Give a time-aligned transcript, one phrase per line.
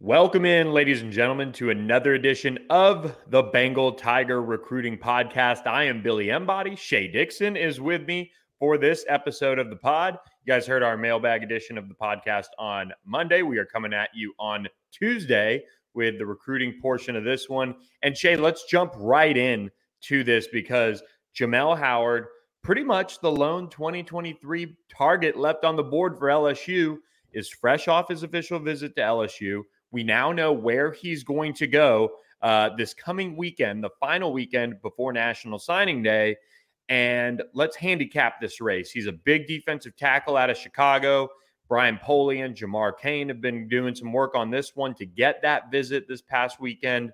[0.00, 5.66] Welcome in, ladies and gentlemen, to another edition of the Bengal Tiger Recruiting Podcast.
[5.66, 6.76] I am Billy Embody.
[6.76, 10.18] Shea Dixon is with me for this episode of the pod.
[10.44, 13.40] You guys heard our mailbag edition of the podcast on Monday.
[13.40, 17.74] We are coming at you on Tuesday with the recruiting portion of this one.
[18.02, 19.70] And Shea, let's jump right in
[20.02, 21.02] to this because
[21.34, 22.26] Jamel Howard,
[22.62, 26.98] pretty much the lone 2023 target left on the board for LSU,
[27.32, 31.66] is fresh off his official visit to LSU we now know where he's going to
[31.66, 32.10] go
[32.42, 36.36] uh, this coming weekend, the final weekend before National Signing Day.
[36.88, 38.90] And let's handicap this race.
[38.90, 41.28] He's a big defensive tackle out of Chicago.
[41.68, 45.70] Brian Polian, Jamar Cain have been doing some work on this one to get that
[45.70, 47.12] visit this past weekend.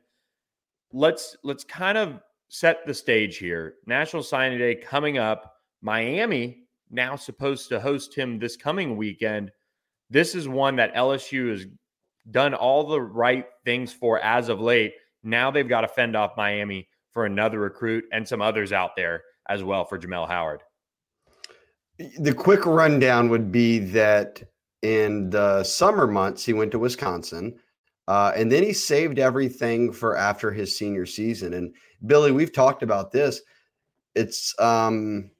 [0.92, 3.76] Let's let's kind of set the stage here.
[3.86, 5.54] National Signing Day coming up.
[5.80, 9.50] Miami now supposed to host him this coming weekend.
[10.10, 11.66] This is one that LSU is
[12.30, 14.94] done all the right things for as of late.
[15.22, 19.22] Now they've got to fend off Miami for another recruit and some others out there
[19.48, 20.62] as well for Jamel Howard.
[22.18, 24.42] The quick rundown would be that
[24.82, 27.58] in the summer months, he went to Wisconsin.
[28.08, 31.54] Uh, and then he saved everything for after his senior season.
[31.54, 33.40] And Billy, we've talked about this.
[34.14, 35.30] It's um,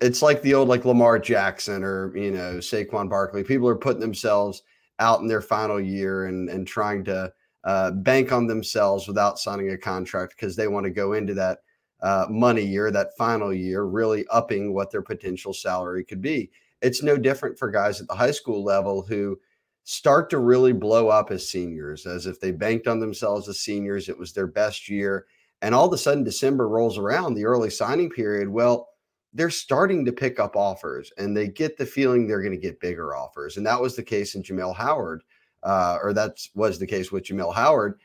[0.00, 3.42] it's like the old like Lamar Jackson or you know Saquon Barkley.
[3.42, 4.62] People are putting themselves
[5.00, 7.32] out in their final year and and trying to
[7.64, 11.58] uh, bank on themselves without signing a contract because they want to go into that
[12.02, 16.50] uh, money year, that final year, really upping what their potential salary could be.
[16.80, 19.38] It's no different for guys at the high school level who
[19.84, 24.08] start to really blow up as seniors, as if they banked on themselves as seniors.
[24.08, 25.26] It was their best year.
[25.62, 28.48] And all of a sudden, December rolls around, the early signing period.
[28.48, 28.89] Well,
[29.32, 32.80] they're starting to pick up offers and they get the feeling they're going to get
[32.80, 33.56] bigger offers.
[33.56, 35.22] And that was the case in Jamel Howard,
[35.62, 38.00] uh, or that was the case with Jamel Howard.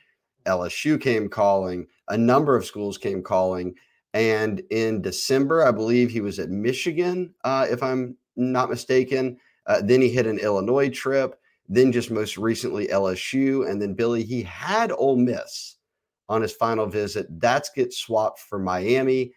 [0.46, 3.74] LSU came calling, a number of schools came calling.
[4.14, 9.36] And in December, I believe he was at Michigan, uh, if I'm not mistaken.
[9.66, 13.68] Uh, then he hit an Illinois trip, then just most recently LSU.
[13.68, 15.76] And then Billy, he had Ole Miss
[16.28, 17.26] on his final visit.
[17.40, 19.32] That's get swapped for Miami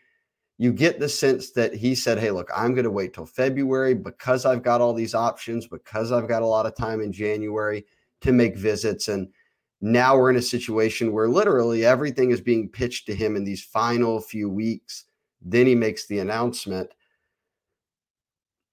[0.61, 3.95] you get the sense that he said, Hey, look, I'm going to wait till February
[3.95, 7.85] because I've got all these options, because I've got a lot of time in January
[8.21, 9.07] to make visits.
[9.07, 9.29] And
[9.79, 13.63] now we're in a situation where literally everything is being pitched to him in these
[13.63, 15.05] final few weeks.
[15.41, 16.91] Then he makes the announcement.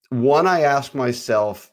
[0.09, 1.71] One, I ask myself,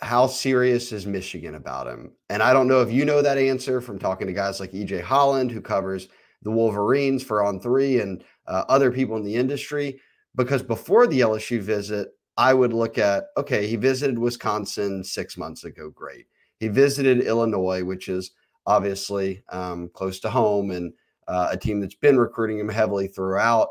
[0.00, 2.12] how serious is Michigan about him?
[2.30, 5.02] And I don't know if you know that answer from talking to guys like EJ
[5.02, 6.06] Holland, who covers
[6.42, 10.00] the Wolverines for On Three and uh, other people in the industry.
[10.34, 15.64] Because before the LSU visit, I would look at okay, he visited Wisconsin six months
[15.64, 15.90] ago.
[15.90, 16.26] Great.
[16.58, 18.32] He visited Illinois, which is
[18.66, 20.92] obviously um, close to home and
[21.28, 23.68] uh, a team that's been recruiting him heavily throughout.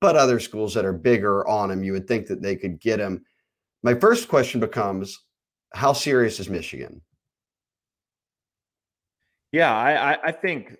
[0.00, 3.00] But other schools that are bigger on him, you would think that they could get
[3.00, 3.24] him.
[3.82, 5.18] My first question becomes
[5.72, 7.00] how serious is Michigan?
[9.50, 10.76] Yeah, I, I think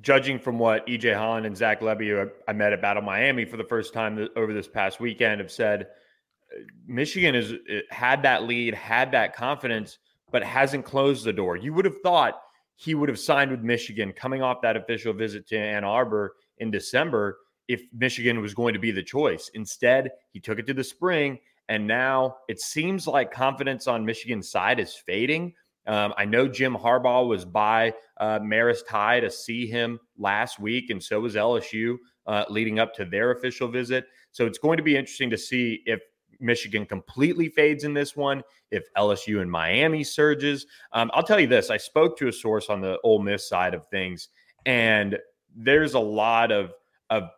[0.00, 3.64] judging from what EJ Holland and Zach who I met at Battle Miami for the
[3.64, 8.74] first time over this past weekend, have said uh, Michigan has uh, had that lead,
[8.74, 9.98] had that confidence,
[10.30, 11.56] but hasn't closed the door.
[11.56, 12.40] You would have thought
[12.76, 16.70] he would have signed with Michigan coming off that official visit to Ann Arbor in
[16.70, 19.50] December if Michigan was going to be the choice.
[19.54, 24.50] Instead, he took it to the spring, and now it seems like confidence on Michigan's
[24.50, 25.54] side is fading.
[25.86, 30.90] Um, I know Jim Harbaugh was by uh, Marist High to see him last week,
[30.90, 31.96] and so was LSU
[32.26, 34.06] uh, leading up to their official visit.
[34.32, 36.00] So it's going to be interesting to see if
[36.40, 40.66] Michigan completely fades in this one, if LSU and Miami surges.
[40.92, 43.74] Um, I'll tell you this: I spoke to a source on the Ole Miss side
[43.74, 44.28] of things,
[44.64, 45.18] and
[45.54, 46.72] there's a lot of
[47.10, 47.30] of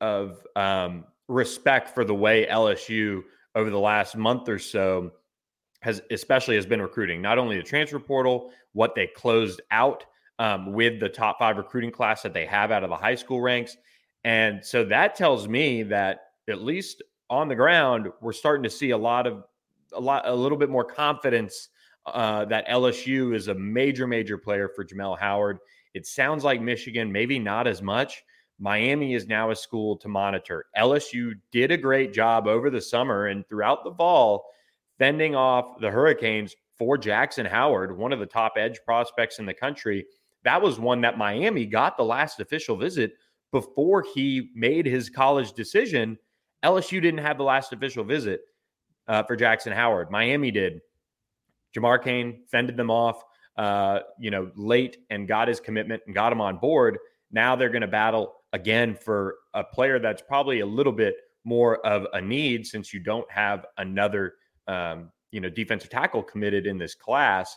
[0.00, 3.22] of um, respect for the way LSU
[3.54, 5.12] over the last month or so
[5.80, 10.04] has especially has been recruiting not only the transfer portal, what they closed out
[10.38, 13.40] um, with the top five recruiting class that they have out of the high school
[13.40, 13.76] ranks,
[14.24, 18.90] and so that tells me that at least on the ground we're starting to see
[18.90, 19.44] a lot of
[19.92, 21.68] a lot a little bit more confidence
[22.06, 25.58] uh, that LSU is a major, major player for Jamel Howard.
[25.94, 28.22] It sounds like Michigan, maybe not as much.
[28.58, 30.66] Miami is now a school to monitor.
[30.78, 34.46] LSU did a great job over the summer and throughout the fall
[34.98, 39.54] fending off the Hurricanes for Jackson Howard, one of the top edge prospects in the
[39.54, 40.04] country.
[40.44, 43.12] That was one that Miami got the last official visit
[43.52, 46.18] before he made his college decision.
[46.64, 48.42] LSU didn't have the last official visit
[49.08, 50.10] uh, for Jackson Howard.
[50.10, 50.80] Miami did.
[51.74, 53.22] Jamar Cain fended them off,
[53.56, 56.98] uh, you know, late and got his commitment and got him on board.
[57.30, 61.84] Now they're going to battle again for a player that's probably a little bit more
[61.86, 64.34] of a need since you don't have another,
[64.68, 67.56] um, you know, defensive tackle committed in this class.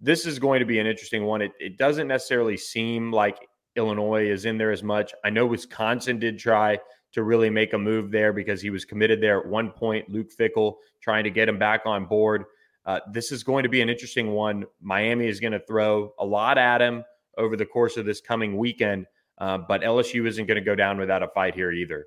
[0.00, 1.42] This is going to be an interesting one.
[1.42, 3.38] It, it doesn't necessarily seem like
[3.76, 5.12] Illinois is in there as much.
[5.24, 6.78] I know Wisconsin did try
[7.12, 10.08] to really make a move there because he was committed there at one point.
[10.08, 12.44] Luke Fickell trying to get him back on board.
[12.86, 14.64] Uh, this is going to be an interesting one.
[14.80, 17.04] Miami is going to throw a lot at him
[17.36, 19.06] over the course of this coming weekend,
[19.38, 22.06] uh, but LSU isn't going to go down without a fight here either.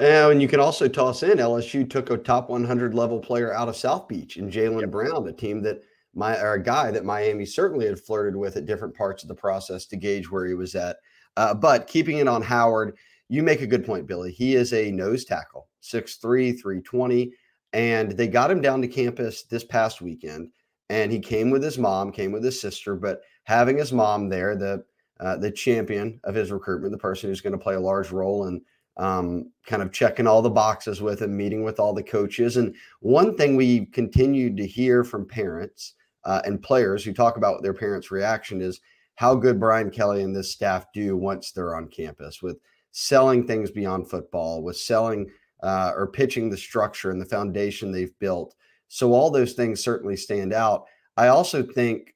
[0.00, 3.76] And you can also toss in LSU took a top 100 level player out of
[3.76, 4.90] South Beach and Jalen yep.
[4.90, 5.82] Brown, a team that
[6.14, 9.34] my or a guy that Miami certainly had flirted with at different parts of the
[9.34, 10.96] process to gauge where he was at.
[11.36, 12.96] Uh, but keeping it on Howard,
[13.28, 14.32] you make a good point, Billy.
[14.32, 17.32] He is a nose tackle, 6'3, 320.
[17.74, 20.48] And they got him down to campus this past weekend.
[20.88, 24.56] And he came with his mom, came with his sister, but having his mom there,
[24.56, 24.82] the
[25.20, 28.46] uh, the champion of his recruitment, the person who's going to play a large role
[28.46, 28.62] in
[28.96, 32.56] um, kind of checking all the boxes with him, meeting with all the coaches.
[32.56, 35.94] And one thing we continued to hear from parents
[36.24, 38.80] uh, and players who talk about their parents' reaction is
[39.14, 42.58] how good Brian Kelly and this staff do once they're on campus with
[42.92, 45.30] selling things beyond football, with selling
[45.62, 48.54] uh, or pitching the structure and the foundation they've built.
[48.88, 50.86] So all those things certainly stand out.
[51.16, 52.14] I also think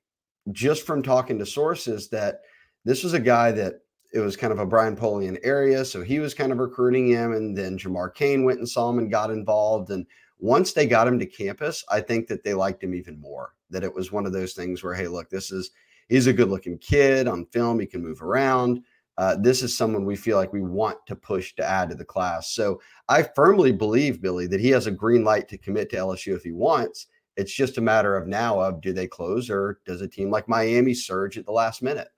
[0.53, 2.41] just from talking to sources that
[2.85, 3.81] this was a guy that
[4.15, 5.85] it was kind of a Brian Polian area.
[5.85, 7.33] So he was kind of recruiting him.
[7.33, 9.91] And then Jamar Cain went and saw him and got involved.
[9.91, 10.07] And
[10.39, 13.55] once they got him to campus, I think that they liked him even more.
[13.71, 15.73] That it was one of those things where, hey, look, this is
[16.09, 17.81] he's a good looking kid on film.
[17.81, 18.85] He can move around.
[19.19, 22.05] Uh, this is someone we feel like we want to push to add to the
[22.05, 22.53] class.
[22.53, 26.37] So I firmly believe, Billy, that he has a green light to commit to LSU
[26.37, 27.09] if he wants.
[27.37, 30.49] It's just a matter of now of do they close or does a team like
[30.49, 32.09] Miami surge at the last minute?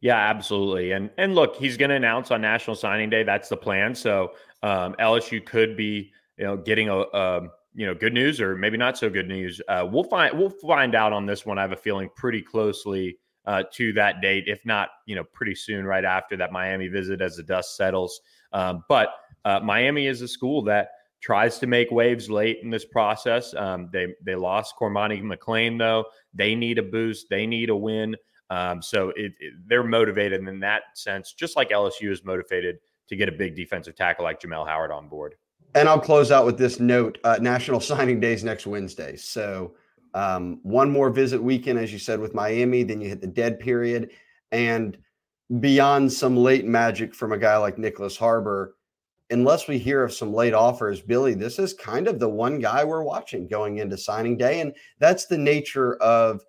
[0.00, 0.92] Yeah, absolutely.
[0.92, 3.22] And and look, he's going to announce on National Signing Day.
[3.22, 3.94] That's the plan.
[3.94, 4.32] So
[4.62, 8.76] um, LSU could be, you know, getting a, a, you know good news or maybe
[8.76, 9.60] not so good news.
[9.68, 11.58] Uh, we'll find we'll find out on this one.
[11.58, 15.54] I have a feeling pretty closely uh, to that date, if not, you know, pretty
[15.54, 18.20] soon right after that Miami visit as the dust settles.
[18.52, 19.10] Um, but
[19.44, 23.54] uh, Miami is a school that tries to make waves late in this process.
[23.54, 26.06] Um, they they lost Cormani McClain though.
[26.34, 27.28] They need a boost.
[27.28, 28.16] They need a win.
[28.50, 33.16] Um, so it, it, they're motivated in that sense, just like LSU is motivated to
[33.16, 35.36] get a big defensive tackle like Jamel Howard on board.
[35.74, 39.74] And I'll close out with this note: uh, National Signing Day is next Wednesday, so
[40.14, 42.82] um, one more visit weekend, as you said, with Miami.
[42.82, 44.10] Then you hit the dead period,
[44.50, 44.98] and
[45.60, 48.76] beyond some late magic from a guy like Nyckoles Harbor,
[49.30, 52.84] unless we hear of some late offers, Billy, this is kind of the one guy
[52.84, 56.42] we're watching going into signing day, and that's the nature of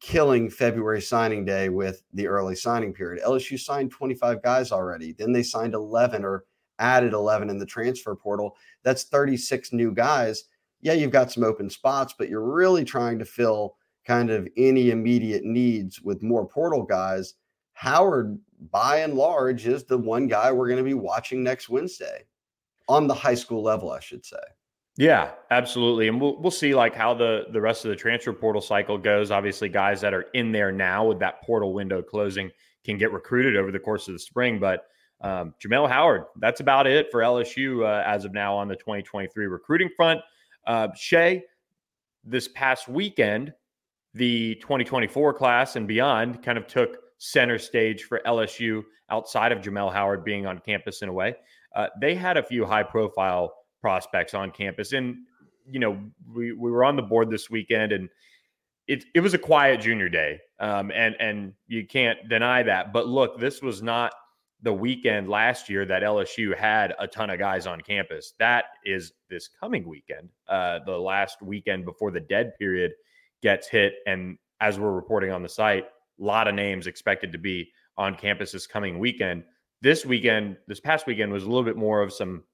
[0.00, 3.22] killing February signing day with the early signing period.
[3.22, 5.12] LSU signed 25 guys already.
[5.12, 6.44] Then they signed 11 or
[6.78, 8.56] added 11 in the transfer portal.
[8.82, 10.44] That's 36 new guys.
[10.80, 13.76] Yeah, you've got some open spots, but you're really trying to fill
[14.06, 17.34] kind of any immediate needs with more portal guys.
[17.74, 18.38] Howard,
[18.70, 22.24] by and large, is the one guy we're going to be watching next Wednesday
[22.88, 24.36] on the high school level, I should say.
[24.96, 26.06] Yeah, absolutely.
[26.06, 29.30] And we'll we'll see like how the the rest of the transfer portal cycle goes.
[29.30, 32.50] Obviously, guys that are in there now with that portal window closing
[32.84, 34.60] can get recruited over the course of the spring.
[34.60, 34.86] But
[35.20, 39.46] um, Jamel Howard, that's about it for LSU uh, as of now on the 2023
[39.46, 40.20] recruiting front.
[40.66, 41.42] Uh, Shea,
[42.22, 43.52] this past weekend,
[44.12, 49.92] the 2024 class and beyond kind of took center stage for LSU outside of Jamel
[49.92, 51.34] Howard being on campus in a way.
[51.74, 54.94] Uh, they had a few high profile prospects on campus.
[54.94, 55.14] And,
[55.70, 55.98] you know,
[56.34, 58.08] we, we were on the board this weekend and
[58.88, 60.40] it, it was a quiet junior day.
[60.58, 62.94] Um, and, and you can't deny that.
[62.94, 64.14] But look, this was not
[64.62, 68.32] the weekend last year that LSU had a ton of guys on campus.
[68.38, 72.92] That is this coming weekend, uh, the last weekend before the dead period
[73.42, 73.96] gets hit.
[74.06, 75.84] And as we're reporting on the site,
[76.18, 79.44] a lot of names expected to be on campus this coming weekend.
[79.82, 82.44] This weekend, this past weekend was a little bit more of some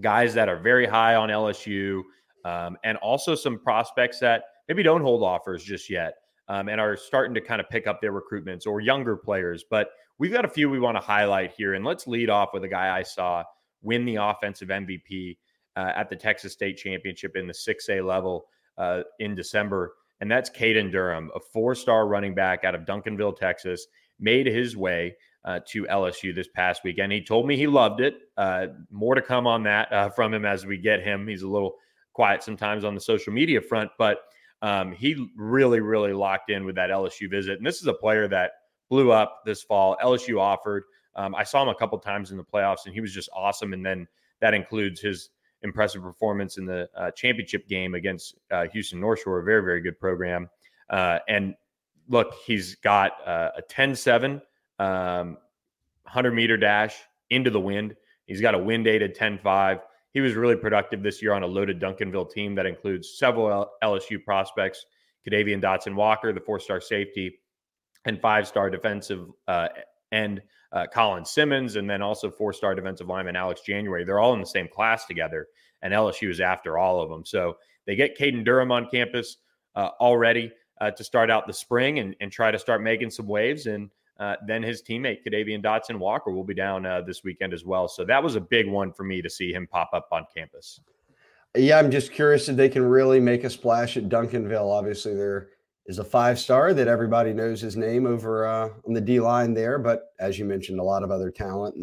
[0.00, 2.02] guys that are very high on LSU,
[2.44, 6.14] um, and also some prospects that maybe don't hold offers just yet
[6.48, 9.64] um, and are starting to kind of pick up their recruitments or younger players.
[9.68, 11.74] But we've got a few we want to highlight here.
[11.74, 13.44] And let's lead off with a guy I saw
[13.82, 15.36] win the offensive MVP
[15.76, 18.46] uh, at the Texas State Championship in the 6A level
[18.78, 19.94] uh, in December.
[20.20, 23.86] And that's Caden Durham, a four star running back out of Duncanville, Texas,
[24.20, 27.12] made his way uh, to LSU this past weekend.
[27.12, 28.16] He told me he loved it.
[28.36, 31.28] Uh, more to come on that uh, from him as we get him.
[31.28, 31.76] He's a little
[32.12, 34.18] quiet sometimes on the social media front, but
[34.62, 37.58] um, he really, really locked in with that LSU visit.
[37.58, 38.52] And this is a player that
[38.88, 39.96] blew up this fall.
[40.02, 40.84] LSU offered.
[41.16, 43.72] Um, I saw him a couple times in the playoffs, and he was just awesome.
[43.74, 44.08] And then
[44.40, 45.30] that includes his
[45.62, 49.80] impressive performance in the uh, championship game against uh, Houston North Shore, a very, very
[49.80, 50.48] good program.
[50.88, 51.54] Uh, and
[52.08, 54.40] look, he's got a 10 7
[54.78, 55.36] um,
[56.04, 56.96] 100 meter dash
[57.30, 57.94] into the wind.
[58.26, 59.80] He's got a wind aided 10 5.
[60.12, 64.22] He was really productive this year on a loaded Duncanville team that includes several LSU
[64.22, 64.86] prospects
[65.26, 67.40] Kadavian Dotson Walker, the four star safety,
[68.04, 69.68] and five star defensive uh,
[70.12, 74.04] end uh, Colin Simmons, and then also four star defensive lineman Alex January.
[74.04, 75.48] They're all in the same class together,
[75.82, 77.24] and LSU is after all of them.
[77.24, 79.38] So they get Caden Durham on campus
[79.74, 83.26] uh, already uh, to start out the spring and, and try to start making some
[83.26, 83.66] waves.
[83.66, 83.90] And
[84.20, 87.88] uh, then his teammate Kadavian Dotson Walker will be down uh, this weekend as well.
[87.88, 90.80] So that was a big one for me to see him pop up on campus.
[91.56, 94.72] Yeah, I'm just curious if they can really make a splash at Duncanville.
[94.72, 95.50] Obviously, there
[95.86, 99.54] is a five star that everybody knows his name over uh, on the D line
[99.54, 101.76] there, but as you mentioned, a lot of other talent.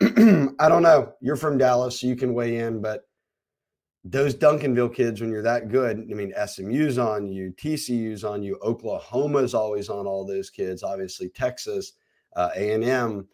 [0.00, 1.12] And I don't know.
[1.20, 3.07] You're from Dallas, so you can weigh in, but
[4.04, 8.58] those Duncanville kids, when you're that good, I mean, SMU's on you, TCU's on you,
[8.62, 10.82] Oklahoma's always on all those kids.
[10.82, 11.92] Obviously, Texas,
[12.36, 13.28] uh, A and M.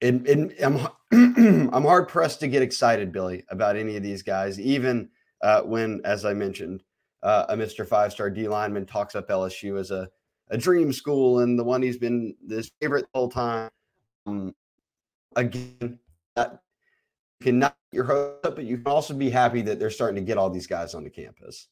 [0.00, 0.86] And, I'm
[1.72, 5.08] I'm hard pressed to get excited, Billy, about any of these guys, even
[5.42, 6.82] uh, when, as I mentioned,
[7.22, 7.86] uh, a Mr.
[7.86, 10.08] Five Star D lineman talks up LSU as a
[10.50, 13.70] a dream school and the one he's been his favorite the whole time.
[14.26, 14.54] Um,
[15.36, 15.98] again,
[16.36, 16.60] that
[17.42, 20.38] cannot your hopes up, but you can also be happy that they're starting to get
[20.38, 21.68] all these guys onto campus.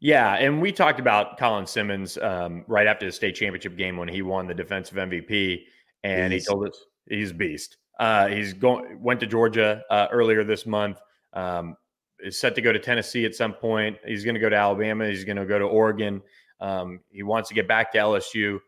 [0.00, 4.08] Yeah, and we talked about Colin Simmons um, right after the state championship game when
[4.08, 5.62] he won the defensive MVP,
[6.02, 6.76] and he told us
[7.08, 7.76] he's a beast.
[8.00, 10.98] Uh, he's going went to Georgia uh, earlier this month.
[11.34, 11.76] Um,
[12.18, 13.96] is set to go to Tennessee at some point.
[14.04, 15.08] He's going to go to Alabama.
[15.08, 16.22] He's going to go to Oregon.
[16.60, 18.58] Um, he wants to get back to LSU.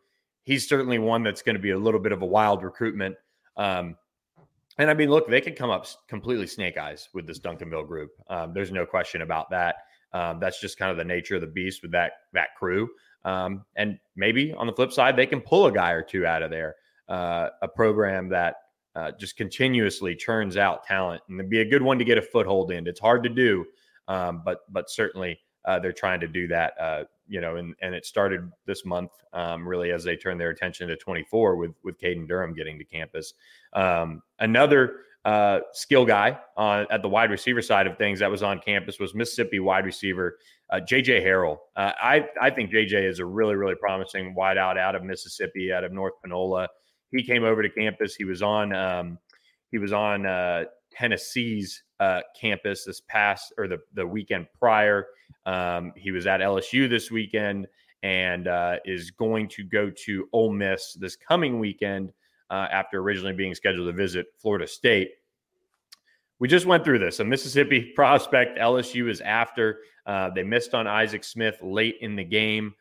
[0.42, 3.16] He's certainly one that's going to be a little bit of a wild recruitment.
[3.56, 3.96] Um,
[4.78, 8.10] and I mean, look, they could come up completely snake eyes with this Duncanville group.
[8.28, 9.76] Um, there's no question about that.
[10.12, 12.88] Um, that's just kind of the nature of the beast with that that crew.
[13.24, 16.42] Um, and maybe on the flip side, they can pull a guy or two out
[16.42, 16.76] of there.
[17.08, 18.56] Uh, a program that
[18.96, 22.22] uh, just continuously churns out talent, and it'd be a good one to get a
[22.22, 22.86] foothold in.
[22.86, 23.64] It's hard to do,
[24.08, 27.08] um, but but certainly uh, they're trying to do that.
[27.26, 30.88] You know, and and it started this month um, really as they turned their attention
[30.88, 33.34] to 24 with with Caden Durham getting to campus.
[33.72, 38.42] Um, another uh, skill guy on at the wide receiver side of things that was
[38.42, 40.38] on campus was Mississippi wide receiver
[40.70, 41.58] uh, JJ Harrell.
[41.76, 45.84] Uh, I I think JJ is a really really promising wideout out of Mississippi, out
[45.84, 46.68] of North Panola.
[47.10, 48.14] He came over to campus.
[48.14, 49.18] He was on um,
[49.70, 55.06] he was on uh, Tennessee's uh, campus this past or the the weekend prior.
[55.46, 57.66] Um, he was at LSU this weekend
[58.02, 62.12] and uh, is going to go to Ole Miss this coming weekend
[62.50, 65.12] uh, after originally being scheduled to visit Florida State.
[66.38, 67.20] We just went through this.
[67.20, 69.80] A Mississippi prospect, LSU is after.
[70.06, 72.74] Uh, they missed on Isaac Smith late in the game.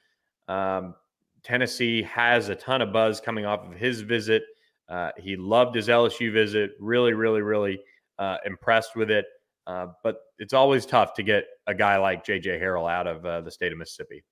[0.48, 0.96] Um,
[1.44, 4.44] Tennessee has a ton of buzz coming off of his visit.
[4.90, 6.72] Uh, he loved his LSU visit.
[6.80, 7.80] Really, really, really
[8.20, 9.26] uh, impressed with it.
[9.66, 13.42] Uh, but it's always tough to get a guy like JJ Harrell out of uh,
[13.42, 14.24] the state of Mississippi.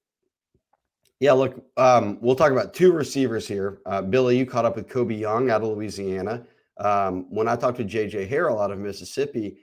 [1.20, 3.80] Yeah, look, um, we'll talk about two receivers here.
[3.86, 6.46] Uh, Billy, you caught up with Kobe Young out of Louisiana.
[6.80, 9.60] Um, when I talked to JJ Harrell out of Mississippi,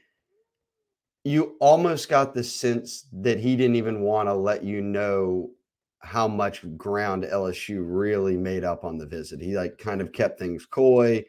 [1.25, 5.51] you almost got the sense that he didn't even want to let you know
[5.99, 9.41] how much ground LSU really made up on the visit.
[9.41, 11.25] He like kind of kept things coy.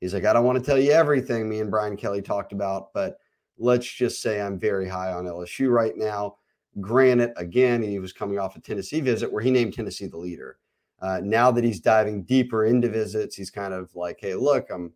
[0.00, 2.92] He's like, I don't want to tell you everything me and Brian Kelly talked about,
[2.94, 3.18] but
[3.58, 6.36] let's just say I'm very high on LSU right now.
[6.80, 10.58] Granted, again, he was coming off a Tennessee visit where he named Tennessee the leader.
[11.00, 14.92] Uh, now that he's diving deeper into visits, he's kind of like, hey, look, I'm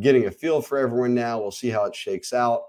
[0.00, 1.40] getting a feel for everyone now.
[1.40, 2.62] We'll see how it shakes out.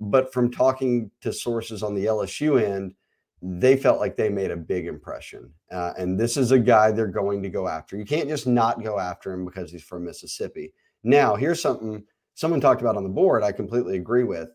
[0.00, 2.94] But from talking to sources on the LSU end,
[3.40, 5.50] they felt like they made a big impression.
[5.70, 7.96] Uh, and this is a guy they're going to go after.
[7.96, 10.72] You can't just not go after him because he's from Mississippi.
[11.04, 12.04] Now, here's something
[12.34, 14.50] someone talked about on the board I completely agree with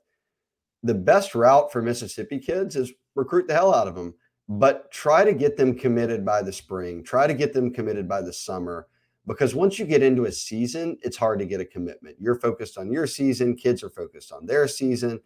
[0.84, 4.14] the best route for Mississippi kids is recruit the hell out of them.
[4.50, 7.04] but try to get them committed by the spring.
[7.04, 8.88] Try to get them committed by the summer
[9.26, 12.18] because once you get into a season, it's hard to get a commitment.
[12.20, 15.22] You're focused on your season, kids are focused on their season.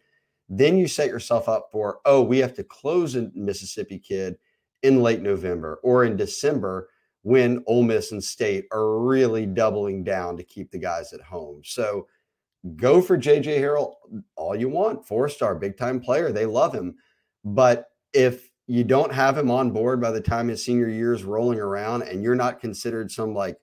[0.48, 4.38] Then you set yourself up for, oh, we have to close a Mississippi kid
[4.82, 6.88] in late November or in December
[7.22, 11.60] when Ole Miss and State are really doubling down to keep the guys at home.
[11.64, 12.06] So
[12.76, 13.94] go for JJ Harrell
[14.36, 16.32] all you want, four star, big time player.
[16.32, 16.96] They love him.
[17.44, 21.24] But if you don't have him on board by the time his senior year is
[21.24, 23.58] rolling around and you're not considered some like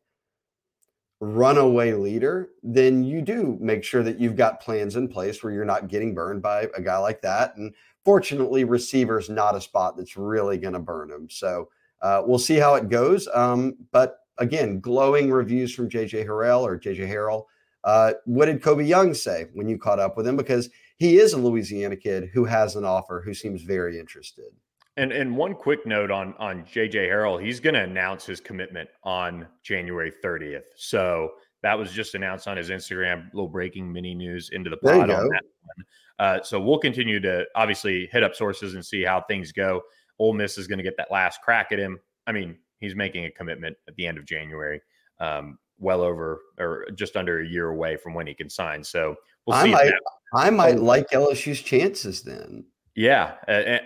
[1.20, 5.66] runaway leader, then you do make sure that you've got plans in place where you're
[5.66, 7.56] not getting burned by a guy like that.
[7.56, 7.74] And
[8.04, 11.30] fortunately, receiver's not a spot that's really going to burn him.
[11.30, 11.70] So
[12.02, 13.28] uh, we'll see how it goes.
[13.34, 17.46] Um, but again, glowing reviews from JJ Harrell or JJ Harrell.
[17.86, 20.36] Uh, what did Kobe Young say when you caught up with him?
[20.36, 24.52] Because he is a Louisiana kid who has an offer who seems very interested.
[24.98, 28.90] And and one quick note on on JJ Harrell, he's going to announce his commitment
[29.04, 30.64] on January 30th.
[30.76, 31.32] So
[31.64, 33.26] that was just announced on his Instagram.
[33.34, 35.86] Little breaking mini news into the pod on that one.
[36.18, 39.82] Uh, so we'll continue to obviously hit up sources and see how things go.
[40.18, 42.00] Ole Miss is going to get that last crack at him.
[42.26, 44.82] I mean, he's making a commitment at the end of January,
[45.20, 48.84] um, well over or just under a year away from when he can sign.
[48.84, 49.16] So
[49.46, 49.70] we'll see.
[49.70, 49.94] I might,
[50.34, 52.66] I might like LSU's chances then.
[52.96, 53.36] Yeah,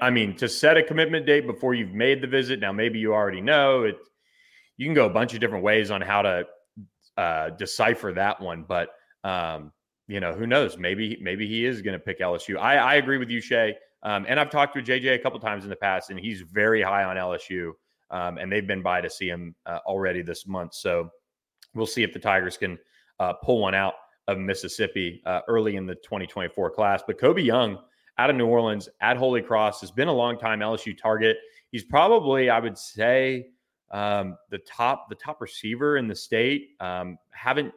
[0.01, 2.59] I mean to set a commitment date before you've made the visit.
[2.59, 3.97] Now, maybe you already know it.
[4.77, 6.45] You can go a bunch of different ways on how to
[7.17, 8.89] uh, decipher that one, but
[9.23, 9.71] um,
[10.07, 10.77] you know who knows?
[10.77, 12.59] Maybe maybe he is going to pick LSU.
[12.59, 13.75] I, I agree with you, Shea.
[14.03, 16.81] Um, and I've talked to JJ a couple times in the past, and he's very
[16.81, 17.71] high on LSU.
[18.11, 20.73] Um, and they've been by to see him uh, already this month.
[20.73, 21.09] So
[21.79, 22.77] we'll see if the Tigers can
[23.19, 23.93] uh, pull one out
[24.27, 27.01] of Mississippi uh, early in the 2024 class.
[27.05, 27.79] But Kobe Young
[28.19, 31.37] out of New Orleans at Holy Cross has been a long time LSU target.
[31.71, 33.47] He's probably, I would say,
[33.91, 36.71] um, the top the top receiver in the state.
[36.79, 37.73] Um, haven't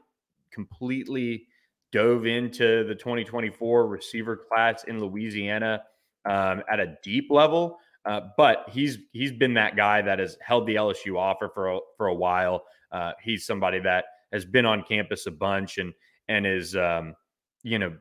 [0.51, 1.47] completely
[1.91, 5.83] dove into the 2024 receiver class in Louisiana
[6.25, 10.67] um, at a deep level, uh, but he's he's been that guy that has held
[10.67, 12.65] the LSU offer for a, for a while.
[12.93, 15.93] Uh, he's somebody that has been on campus a bunch and
[16.29, 17.15] and is um,
[17.63, 17.93] you know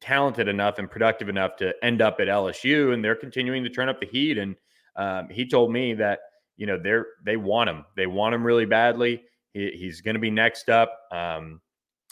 [0.00, 3.88] talented enough and productive enough to end up at LSU, and they're continuing to turn
[3.88, 4.38] up the heat.
[4.38, 4.56] And
[4.96, 6.20] um, he told me that
[6.56, 9.22] you know they're they want him, they want him really badly.
[9.52, 10.98] He, he's going to be next up.
[11.10, 11.60] Um,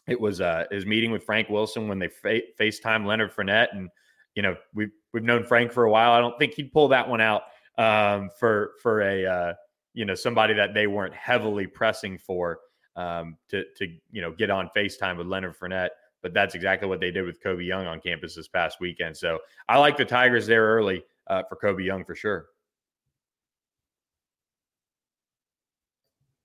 [0.09, 3.89] it was uh, his meeting with Frank Wilson when they fa- FaceTime Leonard Fournette, and
[4.35, 6.13] you know we've we've known Frank for a while.
[6.13, 7.43] I don't think he'd pull that one out
[7.79, 9.55] um, for for a uh,
[9.95, 12.61] you know somebody that they weren't heavily pressing for
[12.97, 15.91] um, to to you know get on FaceTime with Leonard Fournette
[16.23, 19.17] but that's exactly what they did with Kobe Young on campus this past weekend.
[19.17, 22.47] So I like the Tigers there early uh, for Kobe Young for sure.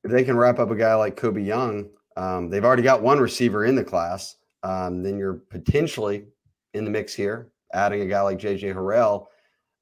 [0.04, 3.20] If they can wrap up a guy like Kobe Young, um, they've already got one
[3.20, 4.38] receiver in the class.
[4.64, 6.26] Um, then you're potentially
[6.74, 9.28] in the mix here, adding a guy like JJ Harrell.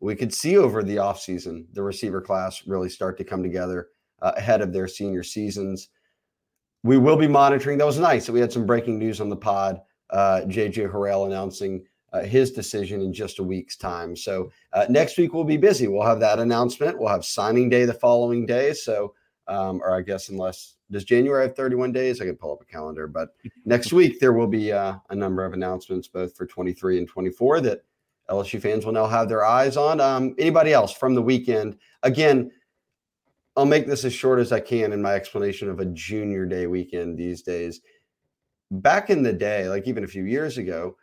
[0.06, 3.90] We could see over the offseason the receiver class really start to come together
[4.22, 5.90] uh, ahead of their senior seasons
[6.86, 7.80] we will be monitoring.
[7.80, 9.82] That was nice that we had some breaking news on the pod.
[10.12, 14.16] Uh, JJ Harrell announcing uh, his decision in just a week's time.
[14.16, 15.88] So uh, next week we'll be busy.
[15.88, 17.00] We'll have that announcement.
[17.00, 18.72] We'll have signing day the following day.
[18.74, 19.16] So,
[19.48, 22.22] um, or I guess unless does January have 31 days?
[22.22, 23.08] I could pull up a calendar.
[23.08, 23.30] But
[23.66, 27.62] next week there will be uh, a number of announcements both for 23 and 24
[27.62, 27.84] that
[28.30, 30.00] LSU fans will now have their eyes on.
[30.02, 31.78] Um, anybody else from the weekend?
[32.04, 32.52] Again,
[33.56, 36.68] I'll make this as short as I can in my explanation of a junior day
[36.68, 37.82] weekend these days.
[38.72, 40.98] Back in the day, like even a few years ago,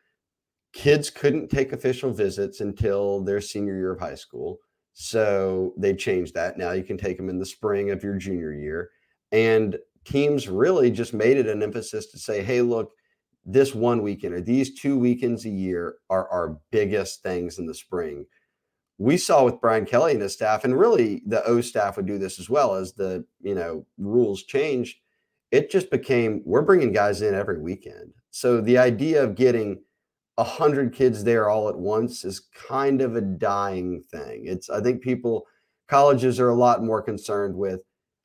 [0.73, 4.59] kids couldn't take official visits until their senior year of high school.
[4.95, 6.59] So they changed that.
[6.59, 8.91] Now you can take them in the spring of your junior year.
[9.31, 12.93] And teams really just made it an emphasis to say, hey, look,
[13.45, 17.75] this one weekend or these two weekends a year are our biggest things in the
[17.75, 18.25] spring
[19.03, 22.19] we saw with Brian Kelly and his staff, and really the O staff would do
[22.19, 24.99] this as well as the you know rules changed.
[25.51, 28.13] It just became we're bringing guys in every weekend.
[28.31, 29.83] So the idea of getting
[30.39, 34.45] a hundred kids there all at once is kind of a dying thing.
[34.47, 35.47] It's I think people
[35.89, 37.83] colleges are a lot more concerned with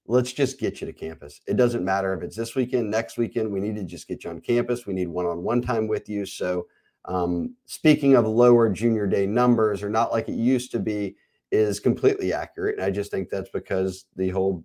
[0.08, 1.42] let's just get you to campus.
[1.48, 3.52] It doesn't matter if it's this weekend, next weekend.
[3.52, 4.88] We need to just get you on campus.
[4.88, 6.26] We need one-on-one time with you.
[6.26, 6.68] So
[7.06, 11.18] um, speaking of lower junior day numbers or not like it used to be
[11.52, 12.76] is completely accurate.
[12.76, 14.64] And I just think that's because the whole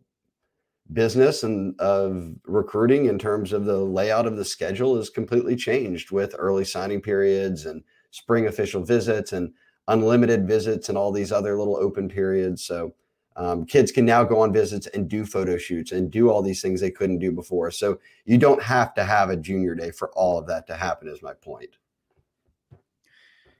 [0.92, 6.10] business and of recruiting in terms of the layout of the schedule is completely changed
[6.10, 9.52] with early signing periods and spring official visits and
[9.88, 12.64] unlimited visits and all these other little open periods.
[12.64, 12.94] So
[13.36, 16.60] um, kids can now go on visits and do photo shoots and do all these
[16.60, 17.70] things they couldn't do before.
[17.70, 21.08] So you don't have to have a junior day for all of that to happen.
[21.08, 21.76] Is my point.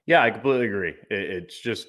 [0.06, 0.94] Yeah, I completely agree.
[1.10, 1.88] it's just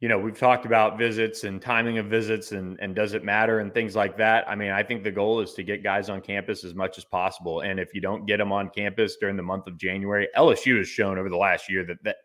[0.00, 3.60] you know, we've talked about visits and timing of visits and and does it matter
[3.60, 4.48] and things like that.
[4.48, 7.04] I mean, I think the goal is to get guys on campus as much as
[7.04, 7.60] possible.
[7.62, 10.88] And if you don't get them on campus during the month of January, LSU has
[10.88, 12.16] shown over the last year that that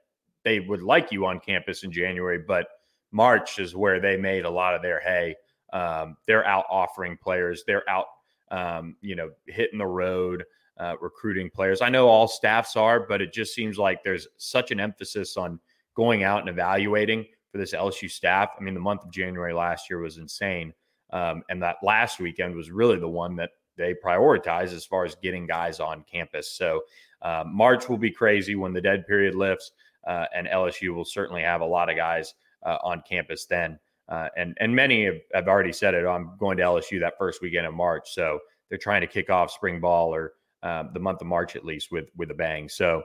[0.44, 2.68] they would like you on campus in January, but
[3.12, 5.36] March is where they made a lot of their hay.
[5.74, 7.64] Um, they're out offering players.
[7.66, 8.08] They're out,
[8.50, 10.44] um, you know, hitting the road,
[10.78, 11.82] uh, recruiting players.
[11.82, 15.60] I know all staffs are, but it just seems like there's such an emphasis on
[15.96, 18.50] going out and evaluating for this LSU staff.
[18.60, 20.74] I mean, the month of January last year was insane.
[21.12, 25.16] Um, and that last weekend was really the one that they prioritized as far as
[25.16, 26.52] getting guys on campus.
[26.52, 26.82] So
[27.22, 29.72] uh, March will be crazy when the dead period lifts,
[30.08, 32.34] uh, and LSU will certainly have a lot of guys
[32.66, 33.80] uh, on campus then.
[34.10, 36.06] Uh, and and many have, have, already said it.
[36.06, 39.52] I'm going to LSU that first weekend of March, so they're trying to kick off
[39.52, 42.68] spring ball or um, the month of March at least with with a bang.
[42.68, 43.04] So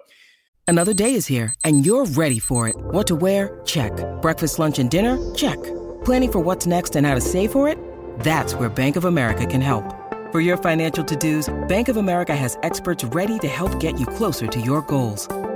[0.69, 2.75] Another day is here, and you're ready for it.
[2.77, 3.61] What to wear?
[3.65, 3.93] Check.
[4.21, 5.17] Breakfast, lunch, and dinner?
[5.33, 5.63] Check.
[6.05, 7.79] Planning for what's next and how to save for it?
[8.19, 9.85] That's where Bank of America can help.
[10.33, 14.49] For your financial to-dos, Bank of America has experts ready to help get you closer
[14.49, 15.29] to your goals.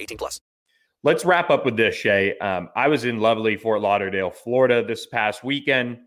[0.00, 0.40] 18 plus.
[1.04, 2.36] Let's wrap up with this, Shea.
[2.38, 5.98] Um, I was in lovely Fort Lauderdale, Florida this past weekend,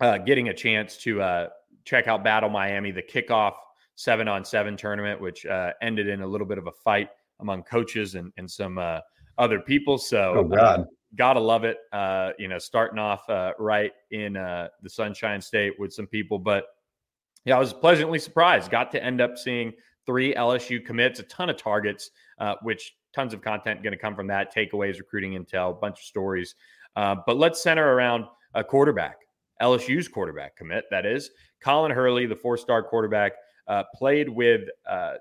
[0.00, 1.48] uh, getting a chance to uh,
[1.84, 3.54] check out Battle Miami, the kickoff
[3.96, 7.08] seven on seven tournament, which uh, ended in a little bit of a fight
[7.40, 9.00] among coaches and, and some uh,
[9.36, 9.98] other people.
[9.98, 11.78] So, oh, God gotta love it.
[11.92, 16.38] Uh, you know, starting off uh, right in uh, the Sunshine State with some people,
[16.38, 16.66] but
[17.44, 18.70] yeah, I was pleasantly surprised.
[18.70, 19.72] Got to end up seeing
[20.06, 24.14] three LSU commits, a ton of targets, uh, which tons of content going to come
[24.14, 24.54] from that.
[24.54, 26.54] Takeaways, recruiting intel, bunch of stories.
[26.96, 29.18] Uh, but let's center around a quarterback,
[29.62, 30.84] LSU's quarterback commit.
[30.90, 31.30] That is
[31.62, 33.32] Colin Hurley, the four-star quarterback,
[33.68, 34.62] uh, played with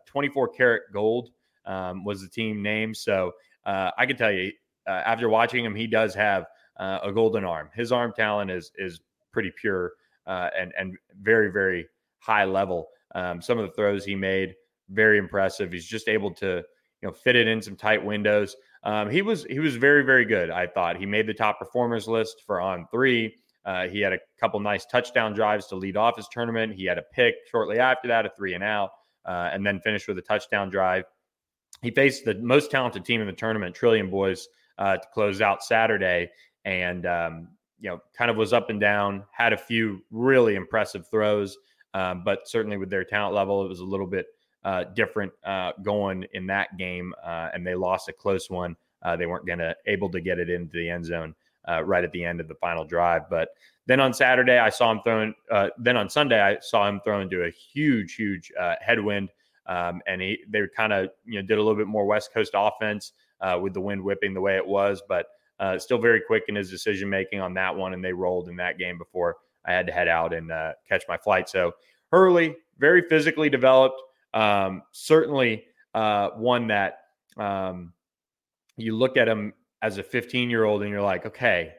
[0.05, 1.29] 24 karat gold
[1.65, 2.93] um, was the team name.
[2.93, 3.33] So
[3.65, 4.51] I can tell you
[4.89, 6.47] uh, after watching him, he does have
[6.77, 7.69] uh, a golden arm.
[7.75, 8.99] His arm talent is is
[9.31, 9.93] pretty pure
[10.25, 12.87] uh, and and very very high level.
[13.15, 14.55] Um, some of the throws he made
[14.89, 15.71] very impressive.
[15.71, 16.63] He's just able to
[17.01, 18.55] you know fit it in some tight windows.
[18.83, 20.49] Um, he was he was very very good.
[20.49, 23.35] I thought he made the top performers list for on three.
[23.65, 26.73] Uh, he had a couple nice touchdown drives to lead off his tournament.
[26.73, 28.91] He had a pick shortly after that, a three and out,
[29.25, 31.03] uh, and then finished with a touchdown drive.
[31.81, 35.63] He faced the most talented team in the tournament, Trillium Boys, uh, to close out
[35.63, 36.29] Saturday,
[36.65, 39.23] and um, you know, kind of was up and down.
[39.31, 41.57] Had a few really impressive throws,
[41.93, 44.25] um, but certainly with their talent level, it was a little bit
[44.63, 48.75] uh, different uh, going in that game, uh, and they lost a close one.
[49.01, 51.33] Uh, they weren't to able to get it into the end zone
[51.67, 53.49] uh, right at the end of the final drive, but.
[53.85, 55.33] Then on Saturday, I saw him throwing.
[55.79, 59.29] then on Sunday, I saw him throwing to a huge, huge headwind,
[59.65, 62.51] um, and he they kind of you know did a little bit more West Coast
[62.53, 63.13] offense
[63.59, 65.25] with the wind whipping the way it was, but
[65.59, 67.93] uh, still very quick in his decision making on that one.
[67.93, 71.03] And they rolled in that game before I had to head out and uh, catch
[71.07, 71.49] my flight.
[71.49, 71.73] So
[72.11, 74.01] Hurley, very physically developed,
[74.33, 76.99] um, certainly uh, one that
[77.37, 77.93] um,
[78.77, 81.73] you look at him as a 15 year old and you're like, okay,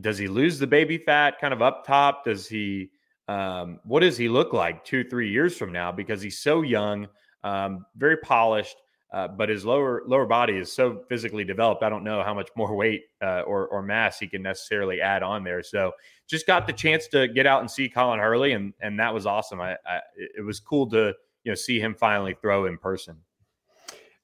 [0.00, 2.24] does he lose the baby fat kind of up top?
[2.24, 2.90] Does he?
[3.26, 5.90] Um, what does he look like two, three years from now?
[5.90, 7.08] Because he's so young,
[7.42, 8.76] um, very polished,
[9.14, 11.82] uh, but his lower lower body is so physically developed.
[11.82, 15.22] I don't know how much more weight uh, or or mass he can necessarily add
[15.22, 15.62] on there.
[15.62, 15.92] So
[16.26, 19.26] just got the chance to get out and see Colin Hurley, and and that was
[19.26, 19.60] awesome.
[19.60, 23.16] I, I it was cool to you know see him finally throw in person.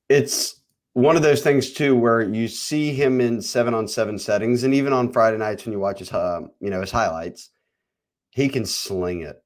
[0.08, 0.60] It's
[0.94, 4.74] one of those things too where you see him in seven on seven settings, and
[4.74, 7.50] even on Friday nights when you watch his uh, you know his highlights,
[8.30, 9.36] he can sling it.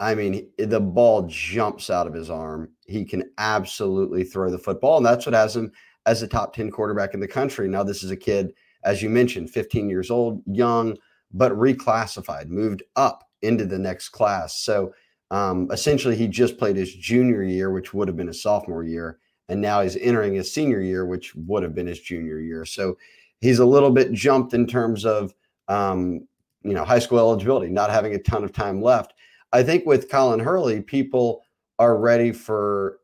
[0.00, 2.70] I mean, the ball jumps out of his arm.
[2.86, 5.72] He can absolutely throw the football, and that's what has him
[6.06, 7.68] as a top 10 quarterback in the country.
[7.68, 8.54] Now, this is a kid
[8.84, 10.96] as you mentioned, 15 years old, young,
[11.32, 14.60] but reclassified, moved up into the next class.
[14.62, 14.92] So
[15.30, 19.18] um, essentially, he just played his junior year, which would have been his sophomore year,
[19.48, 22.64] and now he's entering his senior year, which would have been his junior year.
[22.64, 22.96] So
[23.40, 25.32] he's a little bit jumped in terms of
[25.68, 26.26] um,
[26.62, 29.14] you know high school eligibility, not having a ton of time left.
[29.52, 31.42] I think with Colin Hurley, people
[31.78, 32.98] are ready for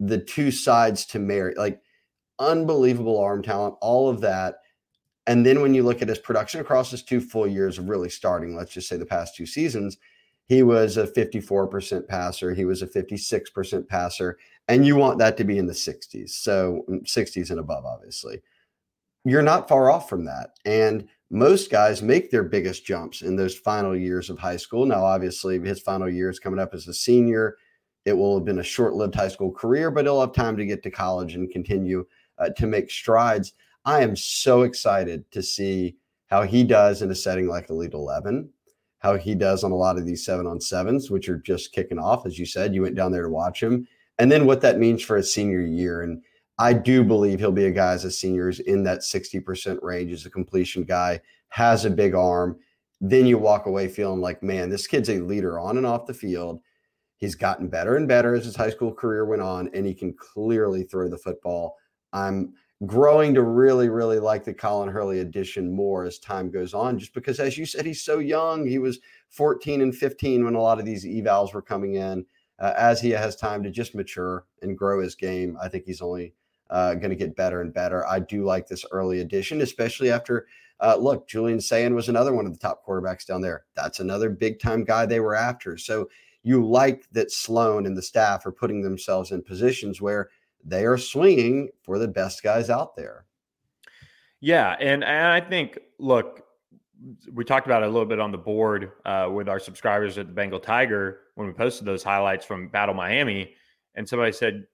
[0.00, 1.80] the two sides to marry, like
[2.38, 4.56] unbelievable arm talent, all of that.
[5.26, 8.10] And then when you look at his production across his two full years of really
[8.10, 9.96] starting, let's just say the past two seasons,
[10.46, 15.44] he was a 54% passer, he was a 56% passer, and you want that to
[15.44, 16.30] be in the 60s.
[16.30, 18.40] So 60s mm, and above, obviously.
[19.24, 20.50] You're not far off from that.
[20.64, 24.86] And most guys make their biggest jumps in those final years of high school.
[24.86, 27.56] Now, obviously, his final year is coming up as a senior.
[28.04, 30.64] It will have been a short lived high school career, but he'll have time to
[30.66, 32.06] get to college and continue
[32.38, 33.54] uh, to make strides.
[33.84, 35.96] I am so excited to see
[36.28, 38.48] how he does in a setting like Elite 11,
[39.06, 41.98] how he does on a lot of these seven on sevens, which are just kicking
[41.98, 42.26] off.
[42.26, 43.86] As you said, you went down there to watch him,
[44.18, 46.02] and then what that means for his senior year.
[46.02, 46.22] And
[46.58, 50.12] I do believe he'll be a guy as a senior is in that 60% range
[50.12, 52.58] as a completion guy, has a big arm.
[53.00, 56.14] Then you walk away feeling like, man, this kid's a leader on and off the
[56.14, 56.60] field.
[57.18, 60.14] He's gotten better and better as his high school career went on, and he can
[60.14, 61.76] clearly throw the football.
[62.12, 66.98] I'm growing to really, really like the Colin Hurley addition more as time goes on,
[66.98, 68.66] just because, as you said, he's so young.
[68.66, 72.26] He was 14 and 15 when a lot of these evals were coming in.
[72.58, 76.00] Uh, as he has time to just mature and grow his game, I think he's
[76.00, 76.34] only
[76.70, 78.06] uh, going to get better and better.
[78.06, 80.46] I do like this early addition, especially after
[80.80, 83.64] uh, look, Julian Sayin was another one of the top quarterbacks down there.
[83.74, 85.78] That's another big time guy they were after.
[85.78, 86.08] So
[86.42, 90.28] you like that Sloan and the staff are putting themselves in positions where
[90.64, 93.26] they are swinging for the best guys out there.
[94.40, 96.42] Yeah, and, and I think look,
[97.32, 100.26] we talked about it a little bit on the board uh, with our subscribers at
[100.26, 103.54] the Bengal Tiger when we posted those highlights from Battle Miami,
[103.94, 104.64] and somebody said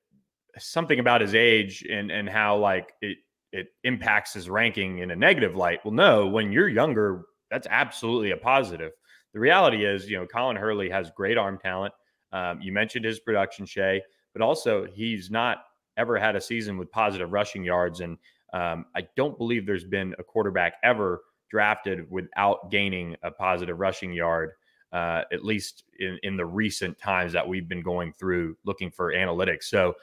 [0.58, 3.18] something about his age and and how like it
[3.52, 5.80] it impacts his ranking in a negative light.
[5.84, 8.92] Well, no, when you're younger, that's absolutely a positive.
[9.34, 11.92] The reality is, you know, Colin Hurley has great arm talent.
[12.32, 15.64] Um, you mentioned his production, Shea, but also he's not
[15.96, 18.00] ever had a season with positive rushing yards.
[18.00, 18.18] And
[18.52, 24.12] um, I don't believe there's been a quarterback ever drafted without gaining a positive rushing
[24.12, 24.52] yard,
[24.92, 29.12] uh, at least in, in the recent times that we've been going through looking for
[29.12, 29.64] analytics.
[29.64, 29.94] So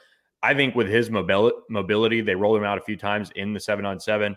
[0.42, 3.60] I think with his mobility, mobility, they rolled him out a few times in the
[3.60, 4.36] seven on seven.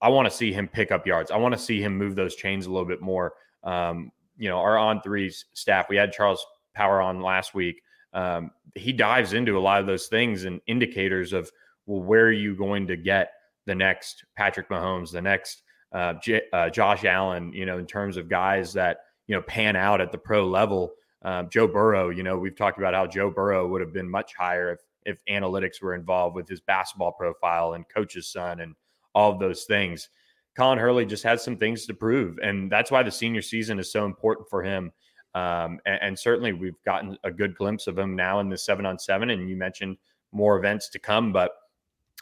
[0.00, 1.30] I want to see him pick up yards.
[1.30, 3.34] I want to see him move those chains a little bit more.
[3.62, 7.82] Um, you know, our on threes staff, we had Charles Power on last week.
[8.14, 11.50] Um, he dives into a lot of those things and indicators of,
[11.86, 13.32] well, where are you going to get
[13.66, 18.16] the next Patrick Mahomes, the next uh, J- uh, Josh Allen, you know, in terms
[18.16, 20.92] of guys that, you know, pan out at the pro level.
[21.22, 24.34] Um, Joe Burrow, you know, we've talked about how Joe Burrow would have been much
[24.34, 28.74] higher if if analytics were involved with his basketball profile and coach's son and
[29.14, 30.08] all of those things.
[30.56, 33.90] Colin Hurley just has some things to prove, and that's why the senior season is
[33.90, 34.92] so important for him.
[35.34, 38.86] Um, and, and, certainly, we've gotten a good glimpse of him now in the seven
[38.86, 39.30] on seven.
[39.30, 39.96] And you mentioned
[40.32, 41.50] more events to come, but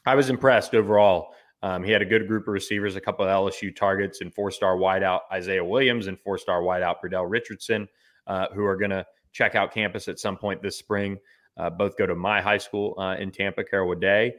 [0.07, 1.35] I was impressed overall.
[1.62, 4.77] Um, he had a good group of receivers, a couple of LSU targets, and four-star
[4.77, 7.88] wideout Isaiah Williams and four-star wideout Bradell Richardson,
[8.27, 11.18] uh, who are going to check out campus at some point this spring.
[11.57, 14.35] Uh, both go to my high school uh, in Tampa, Carrollwood Day.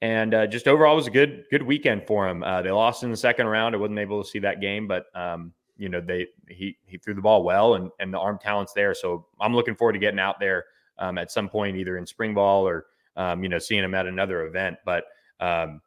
[0.00, 2.42] And uh, just overall, was a good good weekend for him.
[2.44, 3.74] Uh, they lost in the second round.
[3.74, 7.14] I wasn't able to see that game, but um, you know they he he threw
[7.14, 8.94] the ball well, and and the arm talent's there.
[8.94, 10.64] So I'm looking forward to getting out there
[10.98, 12.86] um, at some point, either in spring ball or
[13.16, 14.76] um, you know seeing him at another event.
[14.84, 15.04] But
[15.40, 15.80] um,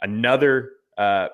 [0.00, 1.28] another uh,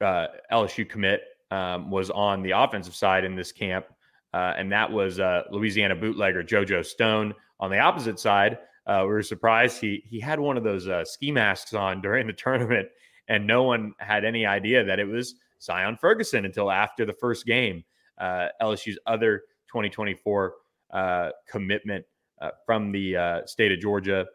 [0.00, 3.86] uh, LSU commit um, was on the offensive side in this camp,
[4.32, 5.18] and that was
[5.50, 10.40] Louisiana bootlegger JoJo Stone on the opposite side, uh, we were surprised he he had
[10.40, 12.88] one of those uh, ski masks on during the tournament,
[13.28, 17.46] and no one had any idea that it was Zion Ferguson until after the first
[17.46, 17.84] game.
[18.18, 20.54] Uh, LSU's other 2024
[20.92, 22.04] uh, commitment
[22.40, 24.26] uh, from the uh, state of Georgia.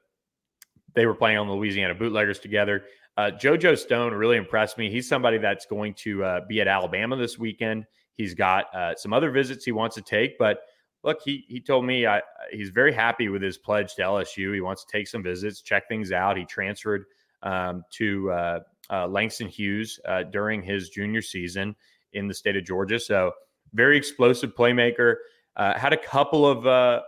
[0.94, 2.86] They were playing on the Louisiana Bootleggers together.
[3.18, 4.92] JoJo Stone really impressed me.
[4.92, 7.86] He's somebody that's going to be at Alabama this weekend.
[8.14, 8.66] He's got
[9.00, 10.60] some other visits he wants to take, but
[11.04, 14.54] look, he he told me I, he's very happy with his pledge to LSU.
[14.54, 16.38] He wants to take some visits, check things out.
[16.38, 17.06] He transferred
[17.42, 21.76] um, to uh, Langston Hughes uh, during his junior season
[22.14, 23.00] in the state of Georgia.
[23.00, 23.32] So
[23.74, 25.16] very explosive playmaker.
[25.56, 27.02] Uh, had a couple of uh,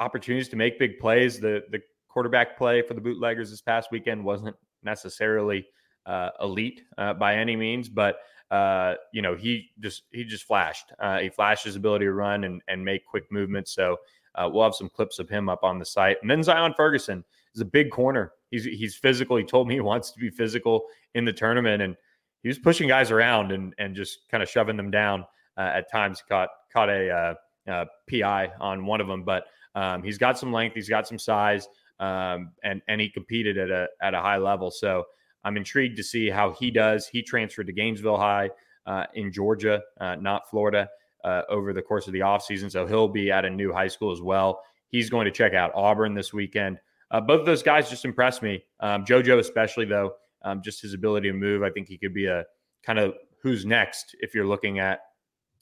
[0.00, 1.38] opportunities to make big plays.
[1.38, 5.66] The the quarterback play for the bootleggers this past weekend wasn't necessarily
[6.06, 8.16] uh, elite uh, by any means, but
[8.50, 10.92] uh, you know he just he just flashed.
[10.98, 13.72] Uh, he flashed his ability to run and and make quick movements.
[13.74, 13.98] So
[14.34, 16.16] uh, we'll have some clips of him up on the site.
[16.22, 18.32] And then Zion Ferguson is a big corner.
[18.50, 19.36] He's he's physical.
[19.36, 20.84] He told me he wants to be physical
[21.14, 21.96] in the tournament, and
[22.42, 25.24] he was pushing guys around and and just kind of shoving them down.
[25.56, 27.36] Uh, at times, caught caught a
[27.68, 30.74] uh, PI on one of them, but um, he's got some length.
[30.74, 31.68] He's got some size
[32.00, 34.70] um, and and he competed at a at a high level.
[34.70, 35.04] So
[35.44, 37.06] I'm intrigued to see how he does.
[37.06, 38.50] He transferred to Gainesville High
[38.86, 40.88] uh, in Georgia, uh, not Florida,
[41.24, 42.70] uh, over the course of the offseason.
[42.70, 44.62] So he'll be at a new high school as well.
[44.88, 46.78] He's going to check out Auburn this weekend.
[47.10, 48.62] Uh, both of those guys just impressed me.
[48.80, 51.62] Um, JoJo, especially, though, um, just his ability to move.
[51.62, 52.44] I think he could be a
[52.84, 55.00] kind of who's next if you're looking at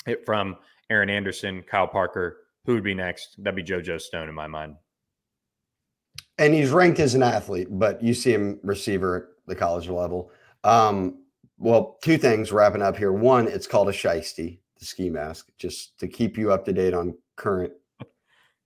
[0.07, 0.57] it from
[0.91, 2.39] Aaron Anderson, Kyle Parker.
[2.67, 3.37] Who would be next?
[3.39, 4.77] That'd be JoJo Stone in my mind
[6.39, 10.31] and he's ranked as an athlete, but you see him receiver at the college level.
[10.65, 11.25] Um,
[11.59, 13.13] well, two things wrapping up here.
[13.13, 16.95] One, it's called a shiesty, the ski mask, just to keep you up to date
[16.95, 17.73] on current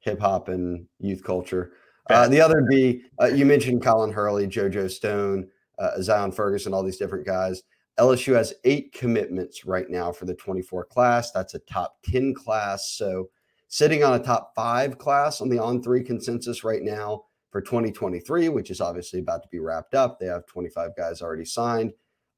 [0.01, 1.73] hip hop and youth culture.
[2.11, 6.83] Uh, the other be uh, you mentioned Colin Hurley, JoJo Stone, uh, Zion Ferguson, all
[6.83, 7.63] these different guys.
[7.99, 11.31] LSU has eight commitments right now for the 24 class.
[11.31, 12.91] That's a top 10 class.
[12.91, 13.29] So
[13.69, 18.49] sitting on a top five class on the on three consensus right now for 2023,
[18.49, 20.19] which is obviously about to be wrapped up.
[20.19, 21.93] They have 25 guys already signed,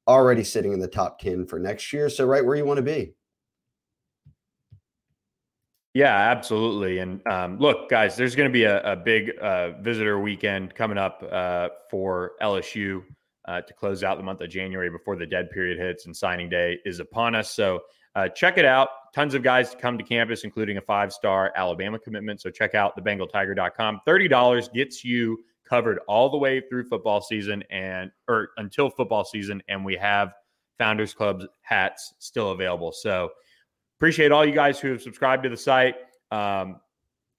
[0.07, 2.09] already sitting in the top 10 for next year.
[2.09, 3.13] So, right where you want to be.
[5.95, 6.99] Yeah, absolutely.
[6.99, 10.97] And um, look, guys, there's going to be a, a big uh, visitor weekend coming
[10.97, 13.01] up uh, for LSU
[13.45, 16.49] uh, to close out the month of January before the dead period hits and signing
[16.49, 17.49] day is upon us.
[17.49, 17.79] So
[18.13, 18.89] uh, check it out.
[19.13, 22.41] Tons of guys to come to campus, including a five star Alabama commitment.
[22.41, 24.01] So check out thebengaltiger.com.
[24.05, 29.63] $30 gets you covered all the way through football season and or until football season.
[29.69, 30.33] And we have
[30.77, 32.91] Founders Club's hats still available.
[32.91, 33.29] So
[33.97, 35.95] appreciate all you guys who have subscribed to the site.
[36.31, 36.79] Um,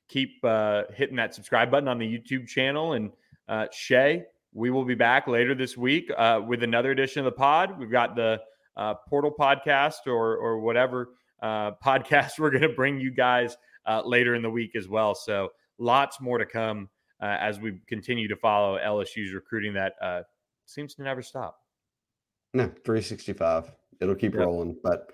[0.09, 2.93] keep uh, hitting that subscribe button on the YouTube channel.
[2.93, 3.11] And
[3.49, 7.37] uh, Shea, we will be back later this week uh, with another edition of the
[7.37, 7.79] pod.
[7.79, 8.41] We've got the
[8.77, 11.11] uh, Portal podcast or or whatever
[11.43, 15.15] uh, podcast we're going to bring you guys uh, later in the week as well.
[15.15, 16.89] So lots more to come
[17.21, 20.23] uh, as we continue to follow LSU's recruiting that uh,
[20.67, 21.59] seems to never stop.
[22.55, 23.71] No, 365.
[24.01, 24.43] It'll keep yep.
[24.43, 24.77] rolling.
[24.83, 25.13] But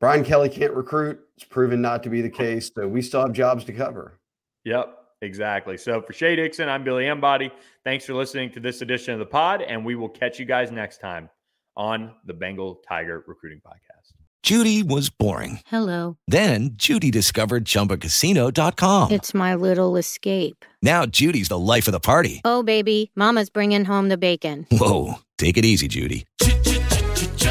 [0.00, 1.20] Brian Kelly can't recruit.
[1.36, 2.70] It's proven not to be the case.
[2.74, 4.18] So we still have jobs to cover.
[4.64, 4.96] Yep.
[5.22, 5.76] Exactly.
[5.76, 7.50] So for Shea Dixon, I'm Billy Embody.
[7.84, 10.70] Thanks for listening to this edition of the pod, and we will catch you guys
[10.70, 11.28] next time
[11.76, 14.14] on the Bengal Tiger Recruiting Podcast.
[14.42, 15.60] Judy was boring.
[15.66, 16.16] Hello.
[16.26, 19.12] Then Judy discovered ChumbaCasino.com.
[19.12, 20.64] It's my little escape.
[20.80, 22.40] Now Judy's the life of the party.
[22.42, 24.66] Oh baby, Mama's bringing home the bacon.
[24.70, 26.24] Whoa, take it easy, Judy.